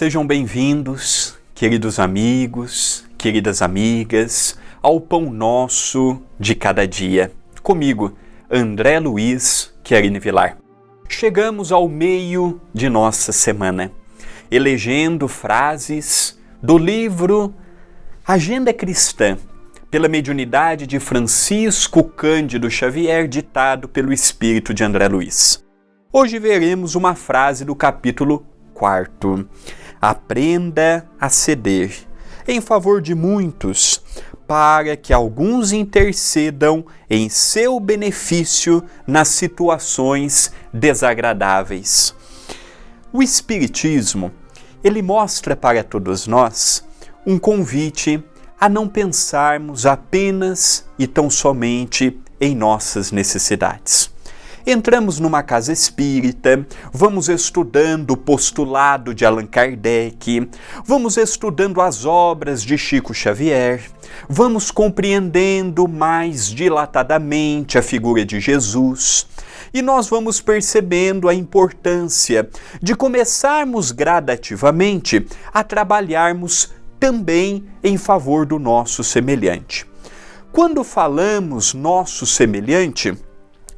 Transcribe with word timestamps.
Sejam 0.00 0.26
bem-vindos, 0.26 1.38
queridos 1.54 1.98
amigos, 1.98 3.04
queridas 3.18 3.60
amigas, 3.60 4.58
ao 4.80 4.98
Pão 4.98 5.30
Nosso 5.30 6.22
de 6.38 6.54
Cada 6.54 6.88
Dia. 6.88 7.30
Comigo, 7.62 8.16
André 8.50 8.98
Luiz 8.98 9.74
Querini 9.84 10.18
Vilar. 10.18 10.56
Chegamos 11.06 11.70
ao 11.70 11.86
meio 11.86 12.58
de 12.72 12.88
nossa 12.88 13.30
semana, 13.30 13.92
elegendo 14.50 15.28
frases 15.28 16.40
do 16.62 16.78
livro 16.78 17.52
Agenda 18.26 18.72
Cristã, 18.72 19.36
pela 19.90 20.08
mediunidade 20.08 20.86
de 20.86 20.98
Francisco 20.98 22.02
Cândido 22.04 22.70
Xavier, 22.70 23.28
ditado 23.28 23.86
pelo 23.86 24.14
espírito 24.14 24.72
de 24.72 24.82
André 24.82 25.08
Luiz. 25.08 25.62
Hoje 26.10 26.38
veremos 26.38 26.94
uma 26.94 27.14
frase 27.14 27.66
do 27.66 27.76
capítulo 27.76 28.46
4. 28.72 29.46
Aprenda 30.00 31.06
a 31.20 31.28
ceder 31.28 32.10
em 32.48 32.60
favor 32.60 33.00
de 33.00 33.14
muitos, 33.14 34.02
para 34.46 34.96
que 34.96 35.12
alguns 35.12 35.72
intercedam 35.72 36.84
em 37.08 37.28
seu 37.28 37.78
benefício 37.78 38.82
nas 39.06 39.28
situações 39.28 40.52
desagradáveis. 40.72 42.14
O 43.12 43.22
Espiritismo, 43.22 44.32
ele 44.82 45.02
mostra 45.02 45.54
para 45.54 45.84
todos 45.84 46.26
nós 46.26 46.84
um 47.24 47.38
convite 47.38 48.22
a 48.60 48.68
não 48.68 48.88
pensarmos 48.88 49.86
apenas 49.86 50.84
e 50.98 51.06
tão 51.06 51.30
somente 51.30 52.18
em 52.40 52.56
nossas 52.56 53.12
necessidades. 53.12 54.10
Entramos 54.66 55.18
numa 55.18 55.42
casa 55.42 55.72
espírita, 55.72 56.66
vamos 56.92 57.28
estudando 57.28 58.10
o 58.10 58.16
postulado 58.16 59.14
de 59.14 59.24
Allan 59.24 59.46
Kardec, 59.46 60.48
vamos 60.84 61.16
estudando 61.16 61.80
as 61.80 62.04
obras 62.04 62.62
de 62.62 62.76
Chico 62.76 63.14
Xavier, 63.14 63.82
vamos 64.28 64.70
compreendendo 64.70 65.88
mais 65.88 66.46
dilatadamente 66.46 67.78
a 67.78 67.82
figura 67.82 68.24
de 68.24 68.38
Jesus 68.38 69.26
e 69.72 69.80
nós 69.80 70.08
vamos 70.08 70.40
percebendo 70.40 71.28
a 71.28 71.34
importância 71.34 72.48
de 72.82 72.94
começarmos 72.94 73.92
gradativamente 73.92 75.26
a 75.52 75.64
trabalharmos 75.64 76.70
também 76.98 77.64
em 77.82 77.96
favor 77.96 78.44
do 78.44 78.58
nosso 78.58 79.02
semelhante. 79.02 79.86
Quando 80.52 80.84
falamos 80.84 81.72
nosso 81.72 82.26
semelhante, 82.26 83.16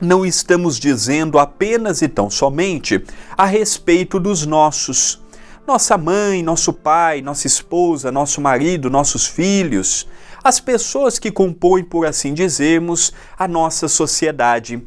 não 0.00 0.24
estamos 0.24 0.78
dizendo 0.78 1.38
apenas 1.38 2.00
e 2.00 2.08
tão 2.08 2.30
somente 2.30 3.04
a 3.36 3.44
respeito 3.44 4.18
dos 4.18 4.46
nossos. 4.46 5.20
Nossa 5.66 5.98
mãe, 5.98 6.42
nosso 6.42 6.72
pai, 6.72 7.20
nossa 7.20 7.46
esposa, 7.46 8.10
nosso 8.10 8.40
marido, 8.40 8.88
nossos 8.88 9.26
filhos, 9.26 10.06
as 10.42 10.58
pessoas 10.58 11.18
que 11.18 11.30
compõem, 11.30 11.84
por 11.84 12.06
assim 12.06 12.32
dizermos, 12.32 13.12
a 13.38 13.46
nossa 13.46 13.86
sociedade. 13.86 14.82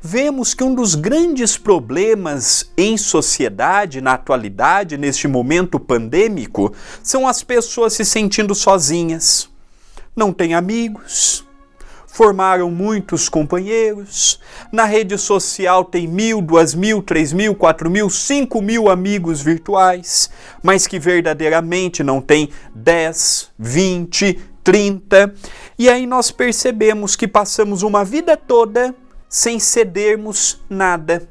Vemos 0.00 0.54
que 0.54 0.62
um 0.62 0.74
dos 0.74 0.94
grandes 0.94 1.56
problemas 1.56 2.70
em 2.76 2.96
sociedade, 2.96 4.00
na 4.00 4.12
atualidade, 4.12 4.96
neste 4.96 5.26
momento 5.26 5.80
pandêmico, 5.80 6.72
são 7.02 7.26
as 7.26 7.42
pessoas 7.42 7.94
se 7.94 8.04
sentindo 8.04 8.54
sozinhas. 8.54 9.48
Não 10.14 10.32
têm 10.32 10.54
amigos, 10.54 11.47
formaram 12.18 12.68
muitos 12.68 13.28
companheiros. 13.28 14.40
Na 14.72 14.84
rede 14.84 15.16
social 15.16 15.84
tem 15.84 16.08
mil, 16.08 16.42
duas 16.42 16.74
mil, 16.74 17.00
três 17.00 17.32
mil, 17.32 17.54
quatro 17.54 17.88
mil, 17.88 18.10
cinco 18.10 18.60
mil 18.60 18.90
amigos 18.90 19.40
virtuais, 19.40 20.28
mas 20.60 20.84
que 20.84 20.98
verdadeiramente 20.98 22.02
não 22.02 22.20
tem 22.20 22.48
dez, 22.74 23.52
vinte, 23.56 24.36
trinta. 24.64 25.32
E 25.78 25.88
aí 25.88 26.06
nós 26.06 26.32
percebemos 26.32 27.14
que 27.14 27.28
passamos 27.28 27.82
uma 27.82 28.04
vida 28.04 28.36
toda 28.36 28.92
sem 29.28 29.60
cedermos 29.60 30.60
nada 30.68 31.28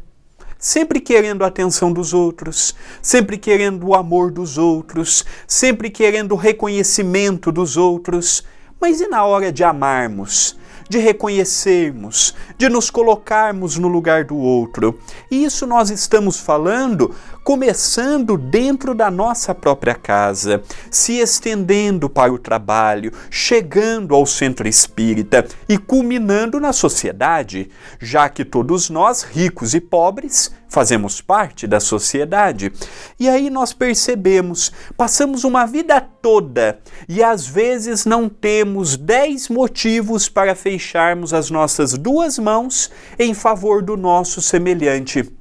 sempre 0.59 0.99
querendo 0.99 1.43
a 1.43 1.47
atenção 1.47 1.93
dos 1.93 2.15
outros, 2.15 2.73
sempre 2.99 3.37
querendo 3.37 3.87
o 3.87 3.93
amor 3.93 4.31
dos 4.31 4.57
outros, 4.57 5.23
sempre 5.45 5.87
querendo 5.89 6.31
o 6.31 6.35
reconhecimento 6.35 7.51
dos 7.51 7.77
outros. 7.77 8.43
Mas 8.81 8.99
e 8.99 9.07
na 9.07 9.23
hora 9.23 9.51
de 9.51 9.63
amarmos? 9.63 10.57
De 10.89 10.97
reconhecermos, 10.97 12.33
de 12.57 12.69
nos 12.69 12.89
colocarmos 12.89 13.77
no 13.77 13.87
lugar 13.87 14.23
do 14.23 14.35
outro. 14.35 14.99
E 15.29 15.43
isso 15.43 15.65
nós 15.67 15.89
estamos 15.89 16.39
falando 16.39 17.13
começando 17.47 18.37
dentro 18.37 18.93
da 18.93 19.09
nossa 19.09 19.55
própria 19.55 19.95
casa, 19.95 20.61
se 20.91 21.13
estendendo 21.13 22.09
para 22.09 22.33
o 22.33 22.37
trabalho, 22.37 23.13
chegando 23.31 24.13
ao 24.13 24.25
centro 24.25 24.67
espírita 24.67 25.47
e 25.69 25.77
culminando 25.77 26.59
na 26.59 26.73
sociedade, 26.73 27.69
já 28.01 28.27
que 28.27 28.43
todos 28.43 28.89
nós, 28.89 29.23
ricos 29.23 29.73
e 29.73 29.79
pobres, 29.79 30.53
fazemos 30.67 31.21
parte 31.21 31.65
da 31.65 31.79
sociedade. 31.79 32.69
E 33.17 33.29
aí 33.29 33.49
nós 33.49 33.71
percebemos, 33.71 34.69
passamos 34.97 35.45
uma 35.45 35.65
vida 35.65 36.01
toda 36.01 36.79
e 37.07 37.23
às 37.23 37.47
vezes 37.47 38.05
não 38.05 38.27
temos 38.27 38.97
dez 38.97 39.47
motivos 39.47 40.27
para 40.27 40.53
fecharmos 40.53 41.33
as 41.33 41.49
nossas 41.49 41.93
duas 41.93 42.37
mãos 42.37 42.91
em 43.17 43.33
favor 43.33 43.81
do 43.81 43.95
nosso 43.95 44.41
semelhante. 44.41 45.36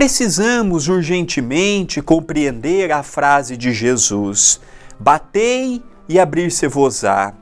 Precisamos 0.00 0.88
urgentemente 0.88 2.00
compreender 2.00 2.90
a 2.90 3.02
frase 3.02 3.54
de 3.54 3.70
Jesus: 3.70 4.58
Batei 4.98 5.82
e 6.08 6.18
abrir-se-vos-á, 6.18 7.34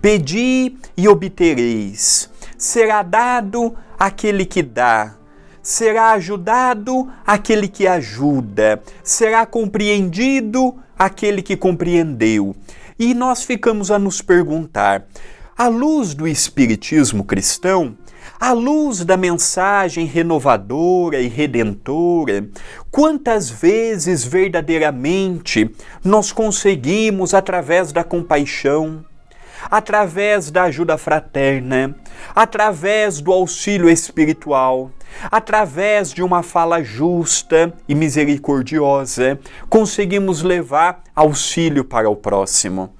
pedi 0.00 0.76
e 0.96 1.08
obtereis, 1.08 2.30
será 2.56 3.02
dado 3.02 3.74
aquele 3.98 4.46
que 4.46 4.62
dá, 4.62 5.16
será 5.60 6.12
ajudado 6.12 7.10
aquele 7.26 7.66
que 7.66 7.84
ajuda, 7.84 8.80
será 9.02 9.44
compreendido 9.44 10.72
aquele 10.96 11.42
que 11.42 11.56
compreendeu. 11.56 12.54
E 12.96 13.12
nós 13.12 13.42
ficamos 13.42 13.90
a 13.90 13.98
nos 13.98 14.22
perguntar: 14.22 15.04
à 15.58 15.66
luz 15.66 16.14
do 16.14 16.28
Espiritismo 16.28 17.24
cristão, 17.24 17.98
à 18.44 18.52
luz 18.52 19.06
da 19.06 19.16
mensagem 19.16 20.04
renovadora 20.04 21.18
e 21.18 21.28
redentora, 21.28 22.46
quantas 22.90 23.48
vezes 23.48 24.22
verdadeiramente 24.22 25.74
nós 26.04 26.30
conseguimos, 26.30 27.32
através 27.32 27.90
da 27.90 28.04
compaixão, 28.04 29.02
através 29.70 30.50
da 30.50 30.64
ajuda 30.64 30.98
fraterna, 30.98 31.96
através 32.34 33.18
do 33.18 33.32
auxílio 33.32 33.88
espiritual, 33.88 34.90
através 35.30 36.12
de 36.12 36.22
uma 36.22 36.42
fala 36.42 36.82
justa 36.82 37.72
e 37.88 37.94
misericordiosa, 37.94 39.40
conseguimos 39.70 40.42
levar 40.42 41.02
auxílio 41.16 41.82
para 41.82 42.10
o 42.10 42.16
próximo. 42.16 42.92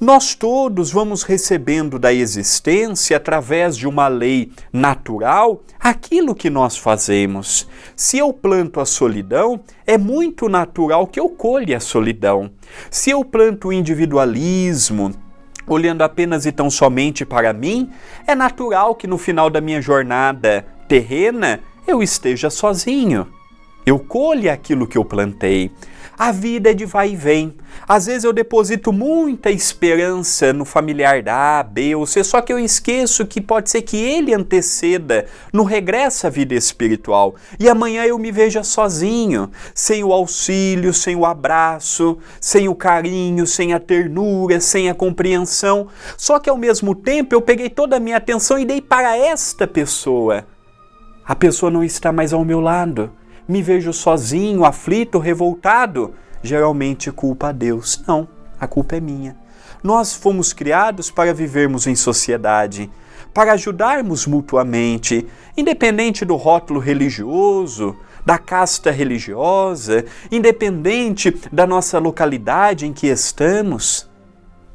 Nós 0.00 0.32
todos 0.32 0.92
vamos 0.92 1.24
recebendo 1.24 1.98
da 1.98 2.12
existência, 2.12 3.16
através 3.16 3.76
de 3.76 3.88
uma 3.88 4.06
lei 4.06 4.52
natural, 4.72 5.64
aquilo 5.80 6.36
que 6.36 6.48
nós 6.48 6.76
fazemos. 6.76 7.66
Se 7.96 8.16
eu 8.16 8.32
planto 8.32 8.78
a 8.78 8.86
solidão, 8.86 9.58
é 9.84 9.98
muito 9.98 10.48
natural 10.48 11.04
que 11.04 11.18
eu 11.18 11.28
colha 11.28 11.78
a 11.78 11.80
solidão. 11.80 12.48
Se 12.88 13.10
eu 13.10 13.24
planto 13.24 13.68
o 13.68 13.72
individualismo, 13.72 15.12
olhando 15.66 16.02
apenas 16.02 16.46
e 16.46 16.52
tão 16.52 16.70
somente 16.70 17.26
para 17.26 17.52
mim, 17.52 17.90
é 18.24 18.36
natural 18.36 18.94
que 18.94 19.08
no 19.08 19.18
final 19.18 19.50
da 19.50 19.60
minha 19.60 19.82
jornada 19.82 20.64
terrena 20.86 21.58
eu 21.88 22.00
esteja 22.00 22.50
sozinho. 22.50 23.26
Eu 23.88 23.98
colho 23.98 24.52
aquilo 24.52 24.86
que 24.86 24.98
eu 24.98 25.04
plantei. 25.04 25.70
A 26.18 26.30
vida 26.30 26.72
é 26.72 26.74
de 26.74 26.84
vai 26.84 27.12
e 27.12 27.16
vem. 27.16 27.54
Às 27.88 28.04
vezes 28.04 28.24
eu 28.24 28.34
deposito 28.34 28.92
muita 28.92 29.50
esperança 29.50 30.52
no 30.52 30.66
familiar 30.66 31.22
da 31.22 31.60
A, 31.60 31.62
B 31.62 31.94
ou 31.94 32.04
C, 32.04 32.22
só 32.22 32.42
que 32.42 32.52
eu 32.52 32.58
esqueço 32.58 33.24
que 33.24 33.40
pode 33.40 33.70
ser 33.70 33.80
que 33.80 33.96
ele 33.96 34.34
anteceda 34.34 35.24
no 35.50 35.62
regresso 35.62 36.26
à 36.26 36.30
vida 36.30 36.54
espiritual. 36.54 37.34
E 37.58 37.66
amanhã 37.66 38.04
eu 38.04 38.18
me 38.18 38.30
veja 38.30 38.62
sozinho, 38.62 39.50
sem 39.74 40.04
o 40.04 40.12
auxílio, 40.12 40.92
sem 40.92 41.16
o 41.16 41.24
abraço, 41.24 42.18
sem 42.38 42.68
o 42.68 42.74
carinho, 42.74 43.46
sem 43.46 43.72
a 43.72 43.80
ternura, 43.80 44.60
sem 44.60 44.90
a 44.90 44.94
compreensão. 44.94 45.88
Só 46.14 46.38
que 46.38 46.50
ao 46.50 46.58
mesmo 46.58 46.94
tempo 46.94 47.34
eu 47.34 47.40
peguei 47.40 47.70
toda 47.70 47.96
a 47.96 48.00
minha 48.00 48.18
atenção 48.18 48.58
e 48.58 48.66
dei 48.66 48.82
para 48.82 49.16
esta 49.16 49.66
pessoa. 49.66 50.44
A 51.24 51.34
pessoa 51.34 51.70
não 51.70 51.82
está 51.82 52.12
mais 52.12 52.34
ao 52.34 52.44
meu 52.44 52.60
lado 52.60 53.16
me 53.48 53.62
vejo 53.62 53.92
sozinho, 53.92 54.64
aflito, 54.64 55.18
revoltado, 55.18 56.14
geralmente 56.42 57.10
culpa 57.10 57.48
a 57.48 57.52
Deus. 57.52 58.02
Não, 58.06 58.28
a 58.60 58.66
culpa 58.66 58.96
é 58.96 59.00
minha. 59.00 59.36
Nós 59.82 60.14
fomos 60.14 60.52
criados 60.52 61.10
para 61.10 61.32
vivermos 61.32 61.86
em 61.86 61.96
sociedade, 61.96 62.90
para 63.32 63.52
ajudarmos 63.52 64.26
mutuamente, 64.26 65.26
independente 65.56 66.24
do 66.24 66.36
rótulo 66.36 66.80
religioso, 66.80 67.96
da 68.26 68.36
casta 68.36 68.90
religiosa, 68.90 70.04
independente 70.30 71.34
da 71.50 71.66
nossa 71.66 71.98
localidade 71.98 72.86
em 72.86 72.92
que 72.92 73.06
estamos. 73.06 74.07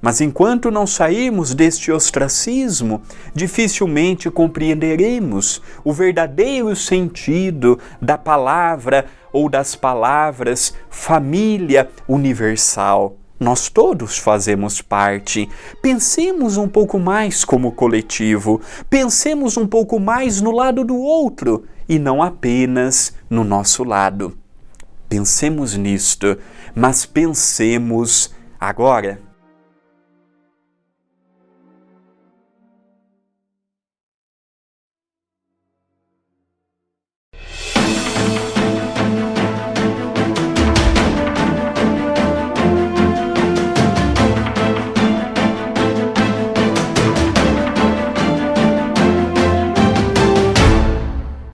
Mas 0.03 0.19
enquanto 0.19 0.69
não 0.69 0.85
sairmos 0.85 1.55
deste 1.55 1.89
ostracismo, 1.89 3.01
dificilmente 3.33 4.29
compreenderemos 4.29 5.61
o 5.81 5.93
verdadeiro 5.93 6.75
sentido 6.75 7.79
da 8.01 8.17
palavra 8.17 9.05
ou 9.31 9.47
das 9.47 9.77
palavras 9.77 10.73
família 10.89 11.89
universal. 12.05 13.15
Nós 13.39 13.69
todos 13.69 14.17
fazemos 14.17 14.81
parte. 14.81 15.47
Pensemos 15.81 16.57
um 16.57 16.67
pouco 16.67 16.99
mais 16.99 17.45
como 17.45 17.71
coletivo, 17.71 18.59
pensemos 18.89 19.55
um 19.55 19.65
pouco 19.65 20.01
mais 20.01 20.41
no 20.41 20.51
lado 20.51 20.83
do 20.83 20.97
outro 20.97 21.63
e 21.87 21.97
não 21.97 22.21
apenas 22.21 23.13
no 23.29 23.45
nosso 23.45 23.85
lado. 23.85 24.37
Pensemos 25.07 25.77
nisto, 25.77 26.37
mas 26.75 27.05
pensemos 27.05 28.33
agora 28.59 29.32